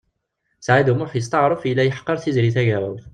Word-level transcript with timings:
Saɛid 0.65 0.87
U 0.91 0.95
Muḥ 0.99 1.11
yesṭeɛref 1.15 1.63
yella 1.65 1.83
yeḥqer 1.85 2.17
Tiziri 2.23 2.51
Tagawawt. 2.55 3.05